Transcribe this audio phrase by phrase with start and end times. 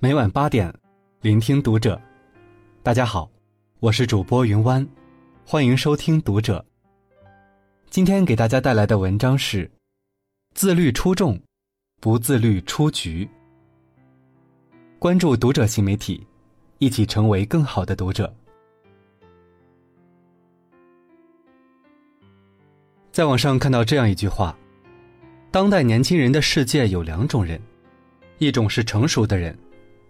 [0.00, 0.72] 每晚八点，
[1.22, 2.00] 聆听读者。
[2.84, 3.28] 大家好，
[3.80, 4.86] 我是主播云湾，
[5.44, 6.64] 欢迎收听读者。
[7.90, 9.68] 今天给大家带来的文章是：
[10.54, 11.36] 自律出众，
[12.00, 13.28] 不自律出局。
[15.00, 16.24] 关注读者新媒体，
[16.78, 18.32] 一起成为更好的读者。
[23.10, 24.56] 在网上看到这样一句话：
[25.50, 27.60] 当代年轻人的世界有两种人，
[28.38, 29.58] 一种是成熟的人。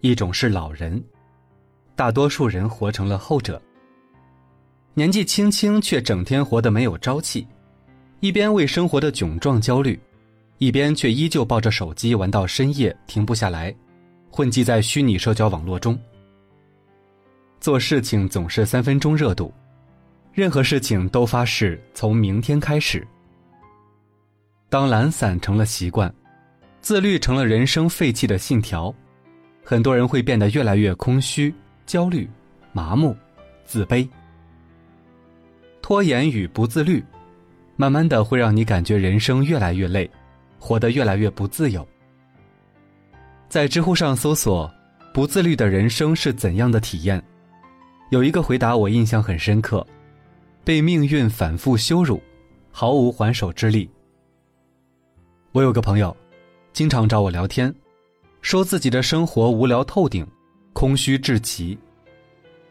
[0.01, 1.03] 一种是老人，
[1.95, 3.61] 大多数人活成了后者。
[4.93, 7.45] 年纪轻轻却整天活得没有朝气，
[8.19, 9.99] 一边为生活的窘状焦虑，
[10.57, 13.73] 一边却依旧抱着手机玩到深夜停不下来，
[14.29, 15.97] 混迹在虚拟社交网络中。
[17.59, 19.53] 做事情总是三分钟热度，
[20.31, 23.05] 任何事情都发誓从明天开始。
[24.69, 26.13] 当懒散成了习惯，
[26.79, 28.93] 自律成了人生废弃的信条。
[29.69, 31.53] 很多人会变得越来越空虚、
[31.85, 32.27] 焦虑、
[32.73, 33.15] 麻木、
[33.65, 34.09] 自卑。
[35.79, 37.05] 拖延与不自律，
[37.75, 40.09] 慢慢的会让你感觉人生越来越累，
[40.57, 41.87] 活得越来越不自由。
[43.47, 44.67] 在知乎上搜索
[45.13, 47.23] “不自律的人生是怎样的体验”，
[48.09, 49.85] 有一个回答我印象很深刻：
[50.63, 52.19] 被命运反复羞辱，
[52.71, 53.87] 毫无还手之力。
[55.51, 56.17] 我有个朋友，
[56.73, 57.71] 经常找我聊天。
[58.41, 60.25] 说自己的生活无聊透顶，
[60.73, 61.77] 空虚至极。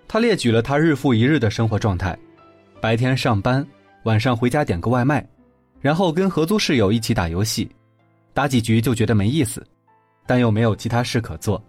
[0.06, 2.18] 他列举了他日复一日的生活状态：
[2.80, 3.66] 白天上班，
[4.04, 5.26] 晚上回家点个外卖，
[5.80, 7.68] 然后跟合租室友一起打游戏，
[8.32, 9.64] 打几局就觉得没意思，
[10.26, 11.62] 但又没有其他事可做。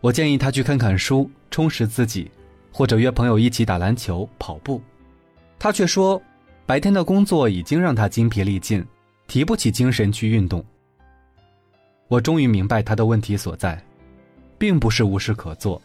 [0.00, 2.30] 我建议他去看看书，充实自己，
[2.70, 4.82] 或者约朋友一起打篮球、跑步。
[5.58, 6.20] 他却说，
[6.66, 8.84] 白天的工作已经让他精疲力尽，
[9.28, 10.62] 提不起精神去运动。
[12.12, 13.82] 我终于明白他的问题所在，
[14.58, 15.80] 并不是无事可做，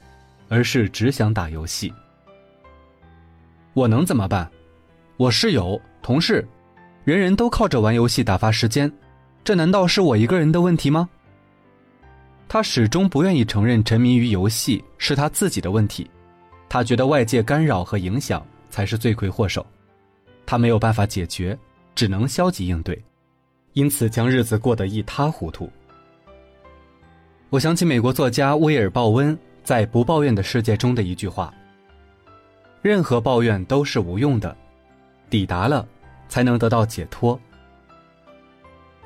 [0.49, 1.89] 而是只想打游戏。
[3.73, 4.45] 我能怎么办？
[5.15, 6.45] 我室友、同事，
[7.05, 8.91] 人人都靠着玩游戏打发时间，
[9.41, 11.07] 这难道是我一个人的问题吗？
[12.49, 16.11] 他始终不愿意承认沉迷于游戏是他自己的问题，
[16.67, 19.65] 他觉得外界干扰和影响才是罪魁祸首，
[20.45, 21.57] 他没有办法解决，
[21.95, 23.01] 只能消极应对，
[23.71, 25.71] 因此将日子过得一塌糊涂。
[27.49, 31.53] 我想起美国作家威尔·鲍温在《不抱怨的世界》中的一句话
[32.83, 34.53] ：“任何抱怨都是无用的，
[35.29, 35.87] 抵达了，
[36.27, 37.39] 才能得到解脱。”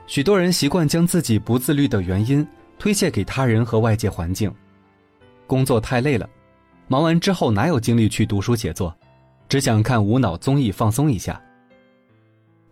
[0.07, 2.46] 许多人习惯将自己不自律的原因
[2.79, 4.52] 推卸给他人和外界环境。
[5.46, 6.28] 工作太累了，
[6.88, 8.96] 忙完之后哪有精力去读书写作，
[9.47, 11.40] 只想看无脑综艺放松一下。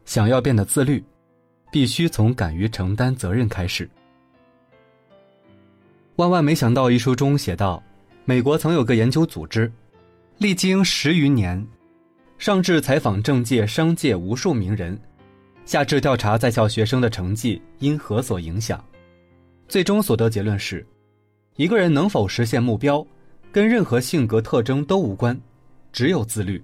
[0.04, 1.04] 想要变得自律，
[1.72, 3.88] 必须从敢于承担责任开始。
[6.20, 7.82] 万万没想到，一书中写道，
[8.26, 9.72] 美国曾有个研究组织，
[10.38, 11.66] 历经十余年，
[12.38, 15.00] 上至采访政界、商界无数名人，
[15.64, 18.84] 下至调查在校学生的成绩因何所影响，
[19.70, 20.86] 最终所得结论是，
[21.56, 23.08] 一个人能否实现目标，
[23.50, 25.40] 跟任何性格特征都无关，
[25.94, 26.62] 只有自律。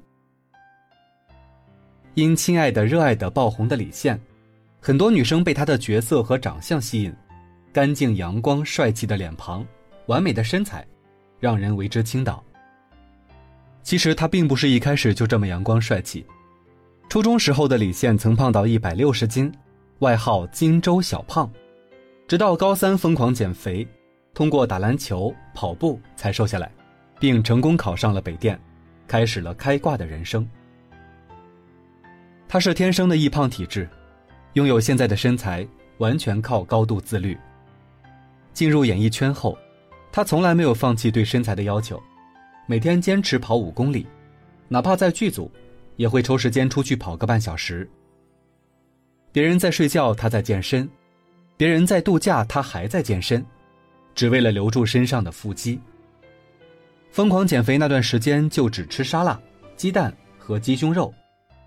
[2.16, 4.20] 因《亲爱的热爱的》爆红的李现，
[4.82, 7.16] 很多女生被他的角色和长相吸引。
[7.76, 9.68] 干净阳光、帅气的脸庞，
[10.06, 10.88] 完美的身材，
[11.42, 12.42] 让人为之倾倒。
[13.84, 16.26] 其实他并不是一开始就这么阳光帅气。
[17.10, 19.52] 初中时候的李现曾胖到一百六十斤，
[20.00, 21.52] 外号“荆州小胖”，
[22.30, 23.86] 直到高三疯狂减肥，
[24.34, 26.72] 通过打篮球、跑步才瘦下来，
[27.20, 28.58] 并成功考上了北电，
[29.06, 30.48] 开始了开挂的人生。
[32.48, 33.86] 他是天生的易胖体质，
[34.54, 37.38] 拥有现在的身材，完全靠高度自律。
[38.56, 39.56] 进入演艺圈后，
[40.14, 42.02] 他从来没有放弃对身材的要求，
[42.66, 44.08] 每天坚持跑五公里，
[44.70, 45.52] 哪怕在剧组，
[45.98, 47.88] 也会抽时间出去跑个半小时。
[49.34, 50.88] 别人在睡觉，他在健身；
[51.58, 53.46] 别人在度假，他还在健身，
[54.16, 55.78] 只为了留住身上的腹肌。
[57.12, 59.38] 疯狂减肥那段时间，就只吃沙拉、
[59.76, 61.14] 鸡蛋和鸡胸肉，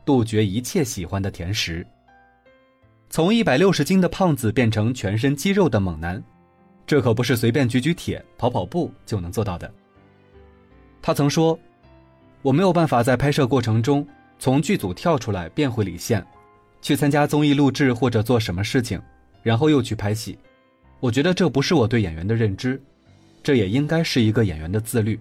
[0.06, 1.86] 杜绝一切喜欢的甜食。
[3.10, 6.22] 从一百六十斤的胖子变成全身肌肉的猛男。
[6.88, 9.70] 这可不是随便举举铁、跑跑步就能做到的。
[11.02, 11.56] 他曾说
[12.40, 14.04] ：“我没有办法在拍摄过程中
[14.38, 16.26] 从剧组跳出来变回李现，
[16.80, 18.98] 去参加综艺录制或者做什么事情，
[19.42, 20.38] 然后又去拍戏。
[20.98, 22.80] 我觉得这不是我对演员的认知，
[23.42, 25.20] 这也应该是一个演员的自律。”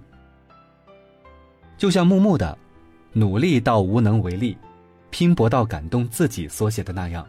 [1.77, 2.57] 就像木木的
[3.11, 4.57] “努力到无能为力，
[5.09, 7.27] 拼搏到感动自己”所写的那样，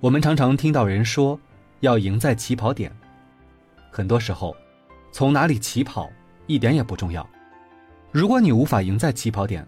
[0.00, 1.40] 我们常常听到人说
[1.80, 2.94] ：“要赢在起跑点。”
[3.94, 4.56] 很多时候，
[5.12, 6.10] 从哪里起跑
[6.46, 7.28] 一点也不重要。
[8.10, 9.66] 如果你无法赢在起跑点，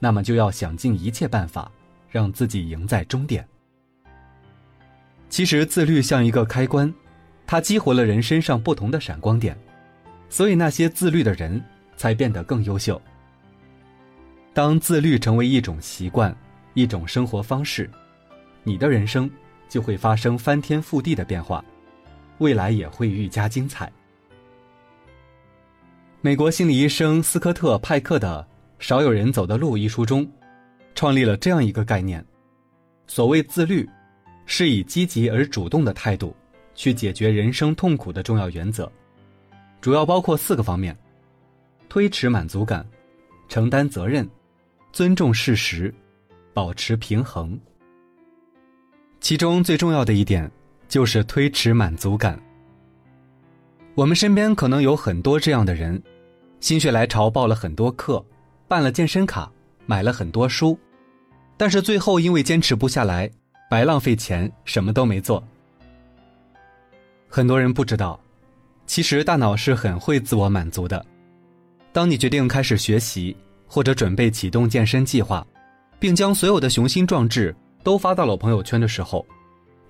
[0.00, 1.70] 那么就要想尽一切办法
[2.08, 3.46] 让自己赢在终点。
[5.28, 6.92] 其实自律像一个开关，
[7.46, 9.56] 它激活了人身上不同的闪光点，
[10.28, 11.62] 所以那些自律的人
[11.96, 13.00] 才变得更优秀。
[14.52, 16.36] 当自律成为一种习惯，
[16.74, 17.88] 一种生活方式，
[18.64, 19.30] 你的人生
[19.68, 21.64] 就会发生翻天覆地的变化，
[22.40, 23.90] 未来也会愈加精彩。
[26.20, 28.46] 美国心理医生斯科特·派克的
[28.84, 30.30] 《少有人走的路》一书中，
[30.94, 32.22] 创立了这样一个概念：
[33.06, 33.88] 所谓自律，
[34.44, 36.34] 是以积极而主动的态度
[36.74, 38.90] 去解决人生痛苦的重要原则，
[39.80, 40.96] 主要包括四个方面：
[41.88, 42.86] 推迟满足感、
[43.48, 44.28] 承担责任、
[44.92, 45.94] 尊重事实、
[46.52, 47.58] 保持平衡。
[49.20, 50.50] 其中最重要的一点
[50.90, 52.38] 就是推迟满足感。
[53.94, 56.02] 我们身边可能有很多这样的人，
[56.58, 58.22] 心血来潮报了很多课，
[58.66, 59.50] 办了健身卡，
[59.86, 60.76] 买了很多书，
[61.56, 63.30] 但是最后因为坚持不下来，
[63.70, 65.42] 白浪费钱，什么都没做。
[67.28, 68.18] 很多人不知道，
[68.84, 71.06] 其实大脑是很会自我满足的。
[71.92, 75.46] 当你决定开始学习，或者准备启动健身计划，
[76.00, 77.54] 并将所有的雄心壮志
[77.84, 79.24] 都发到了朋友圈的时候，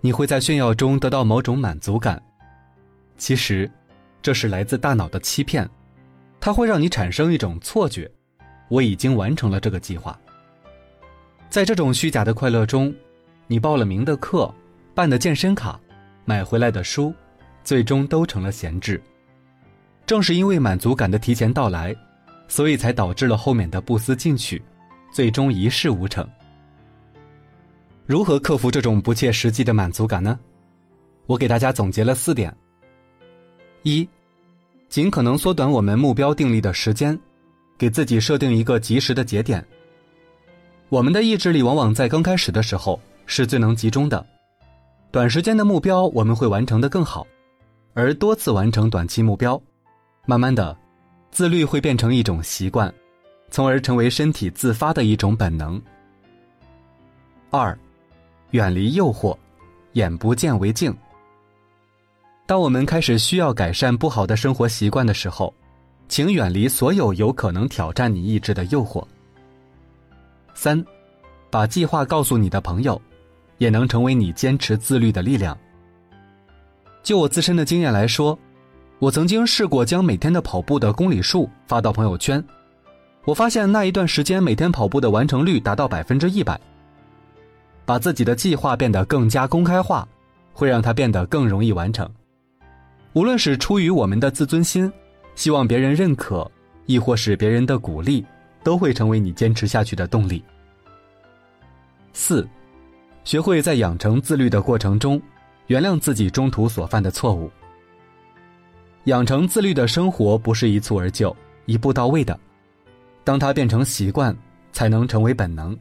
[0.00, 2.22] 你会在炫耀中得到某种满足感。
[3.16, 3.70] 其实。
[4.22, 5.66] 这是来自大脑的欺骗，
[6.40, 8.06] 它会让你产生一种错觉：
[8.68, 10.14] 我已经完成了这个计划。
[11.48, 12.94] 在这种虚假的快乐中，
[13.46, 14.54] 你报了名的课、
[14.94, 15.80] 办的健身卡、
[16.26, 17.14] 买回来的书，
[17.64, 19.02] 最终都成了闲置。
[20.04, 21.96] 正是因为满足感的提前到来，
[22.46, 24.62] 所以才导致了后面的不思进取，
[25.10, 26.28] 最终一事无成。
[28.06, 30.38] 如何克服这种不切实际的满足感呢？
[31.26, 32.54] 我给大家总结了四点。
[33.82, 34.08] 一，
[34.88, 37.18] 尽可能缩短我们目标定立的时间，
[37.78, 39.64] 给自己设定一个及时的节点。
[40.88, 44.26] 我们的意志力往往在刚开始的时候是最能集中的，
[45.12, 47.24] 短时间的目标我们会完成的更好，
[47.94, 49.60] 而多次完成短期目标，
[50.26, 50.76] 慢慢的，
[51.30, 52.92] 自律会变成一种习惯，
[53.50, 55.80] 从而成为身体自发的一种本能。
[57.50, 57.78] 二，
[58.52, 59.36] 远离诱惑，
[59.92, 60.94] 眼不见为净。
[62.46, 65.54] 当我们开始需要改善不好的生活习惯的时候，
[66.08, 69.04] 请远离所有有可能挑战你意志的诱惑。
[70.52, 70.84] 三，
[71.48, 73.00] 把计划告诉你的朋友，
[73.58, 75.56] 也能成为你坚持自律的力量。
[77.04, 78.36] 就我自身的经验来说，
[78.98, 82.44] 我曾经试过将每天的跑步的公里数发到朋友圈，
[83.24, 86.60] 我发现那一段时间每天跑步的完成率达到百分之一百。
[87.90, 90.06] 把自己的计划变得更加公开化，
[90.52, 92.08] 会让它变得更容易完成。
[93.14, 94.88] 无论是出于我们的自尊心，
[95.34, 96.48] 希望别人认可，
[96.86, 98.24] 亦或是别人的鼓励，
[98.62, 100.40] 都会成为你坚持下去的动力。
[102.12, 102.48] 四，
[103.24, 105.20] 学会在养成自律的过程中，
[105.66, 107.50] 原谅自己中途所犯的错误。
[109.06, 112.38] 养成自律的生活不是一蹴而就、一步到位的，
[113.24, 114.32] 当它变成习惯，
[114.70, 115.76] 才能成为本能。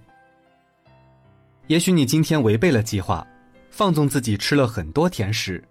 [1.69, 3.25] 也许你今天违背了计划，
[3.69, 5.63] 放纵自己吃了很多甜食。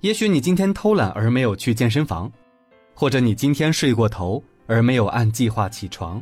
[0.00, 2.32] 也许你今天偷懒而没有去健身房，
[2.94, 6.20] 或者你今天睡过头而没有按计划起床，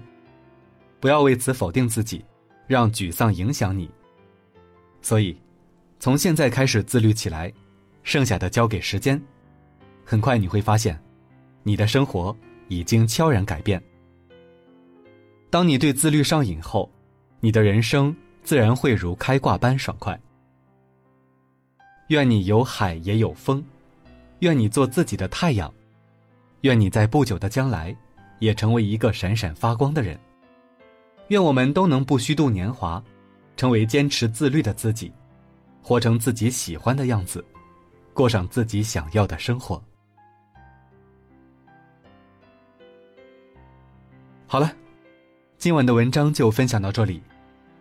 [0.99, 2.25] 不要为此否定自己，
[2.67, 3.89] 让沮丧影响你。
[5.01, 5.39] 所以，
[6.01, 7.53] 从现在开始自律起来，
[8.03, 9.23] 剩下的交给时间，
[10.05, 11.01] 很快你会发现，
[11.63, 13.81] 你的生活已经悄然改变。
[15.49, 16.91] 当你对自律上瘾后，
[17.39, 18.15] 你的人生
[18.51, 20.21] 自然会如开挂般爽快。
[22.09, 23.65] 愿你有海也有风，
[24.41, 25.73] 愿你做自己的太阳，
[26.63, 27.97] 愿你在不久的将来，
[28.41, 30.19] 也成为一个闪闪发光的人。
[31.29, 33.01] 愿我们都能不虚度年华，
[33.57, 35.13] 成为坚持自律的自己，
[35.81, 37.45] 活成自己喜欢的样子，
[38.13, 39.81] 过上自己想要的生活。
[44.49, 44.73] 好了，
[45.57, 47.23] 今晚的文章就分享到这里，